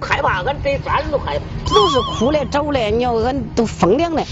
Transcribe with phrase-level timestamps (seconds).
[0.00, 4.22] 害怕，俺这家人都害怕，都是哭的、找的，你要俺都疯凉了。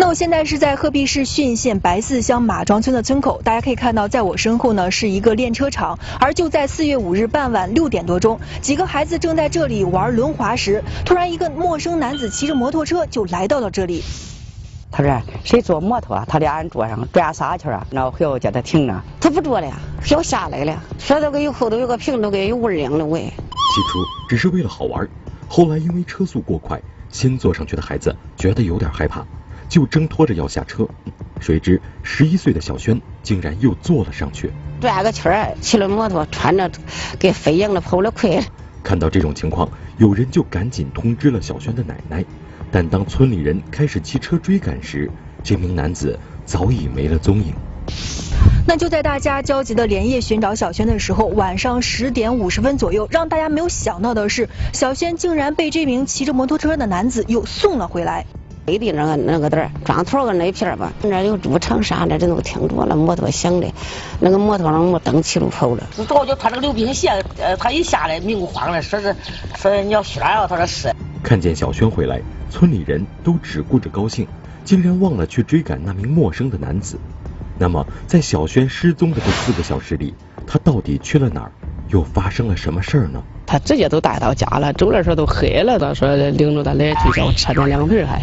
[0.00, 14.04] 那我现在是在鹤壁市浚县白寺乡马庄村的村口，大家可以看到，在我身后呢是一个练车场，而就在四月五日傍晚六点多钟，几个孩子正在这里玩轮滑时，突然一个陌生男子骑着摩托车就来到了这里。
[14.90, 16.24] 他说谁坐摩托啊？
[16.28, 17.84] 他俩人坐上转啥去了？
[17.90, 19.66] 然后回我叫他停着，他不坐了，
[20.10, 23.32] 要下来了，说这个有后头有个瓶，都给有味儿样的喂。
[23.78, 25.08] 起初只是为了好玩，
[25.46, 29.24] 后来因为车速过快，先坐上去的孩子觉得有点害怕。
[29.68, 30.88] 就挣脱着要下车，
[31.40, 34.50] 谁知十一岁的小轩竟然又坐了上去，
[34.80, 36.68] 转个圈儿，骑了摩托，穿着
[37.20, 38.42] 跟飞一样的跑了快。
[38.82, 42.24] 看到这种情况，有人就赶紧通知了小轩的奶奶。
[42.72, 45.08] 但当村里人开始骑车追赶时，
[45.44, 47.54] 这名男子早已没了踪影。
[48.68, 58.26] 那就在大家焦急的连夜寻找小轩的时候，晚上十点五十分左右，让大家没有想到的是，小轩竟然被这名骑着摩托车的男子又送了回来。
[58.66, 63.72] 北的那个那个点砖头个那片吧，那有猪场啥的，人都听着了，摩托响的，
[64.20, 65.82] 那个摩托上没灯起路跑了。
[66.06, 67.08] 早就穿那个溜冰鞋，
[67.38, 69.16] 呃，他一下来明晃了，说是
[69.56, 70.46] 说你要去哪啊？
[70.46, 70.94] 他说是。
[71.22, 74.28] 看见小轩回来，村里人都只顾着高兴，
[74.62, 76.98] 竟然忘了去追赶那名陌生的男子。
[77.58, 80.14] 那么，在小轩失踪的这四个小时里，
[80.46, 81.52] 他到底去了哪儿？
[81.88, 83.22] 又发生了什么事儿呢？
[83.46, 88.22] 他直接都带到家了，走的时候都黑了，他说领着他来学校吃上凉皮还。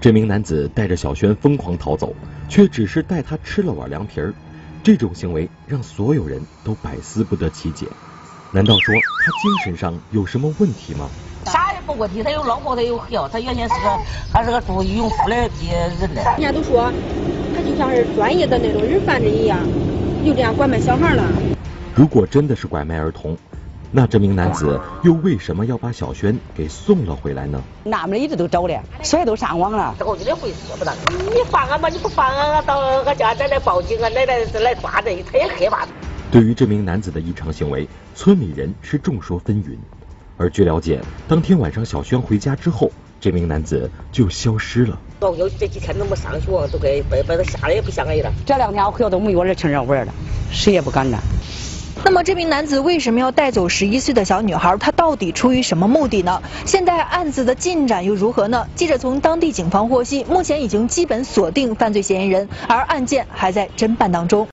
[0.00, 2.12] 这名男子带着小轩疯狂逃走，
[2.48, 4.34] 却只是带他吃了碗凉皮儿。
[4.82, 7.86] 这种行为让所有人都百思不得其解。
[8.52, 11.08] 难道说他精神上有什么问题吗？
[11.46, 13.98] 啥也不问题，他有老婆，他有孩他原先是个
[14.32, 15.48] 还是个做渔夫的人
[16.12, 16.22] 呢。
[16.38, 16.92] 人家都说
[17.24, 17.25] 他
[17.76, 19.58] 就像是专业的那种人贩子一样，
[20.24, 21.22] 就这样拐卖小孩了。
[21.94, 23.36] 如果真的是拐卖儿童。
[23.92, 27.62] 那这名男子又为什么要把小轩给送了回来呢？
[27.84, 29.94] 那们一直都找的，谁都上网了。
[30.00, 30.94] 我这回事不当，
[31.34, 35.86] 你放俺吧，你不放俺，俺到俺家再来报警俺，奶奶来抓人，他也害怕。
[36.30, 39.76] 对于这名男子的异常行为，村里人是众说纷纭。
[40.38, 40.98] 而据了解，
[41.28, 44.98] 当天晚上小轩回家之后，这名男子就消失了。
[45.20, 48.30] 老有这几天都没上学，都给把把他吓得也不像人了。
[48.44, 50.12] 这两天我回来都没有人情人玩了，
[50.52, 51.18] 谁也不敢了。
[52.04, 54.76] 那么这名男子为什么要带走十一岁的小女孩？
[54.76, 56.42] 他到底出于什么目的呢？
[56.66, 58.66] 现在案子的进展又如何呢？
[58.76, 64.44] 记者从当地警方获悉，目前已经基本锁定犯罪嫌疑人，而案件还在侦办当中。